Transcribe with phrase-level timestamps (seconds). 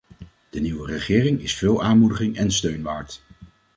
[0.49, 3.21] De nieuwe regering is veel aanmoediging en steun waard.